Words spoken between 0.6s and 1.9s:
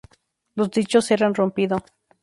dichos eran rompido.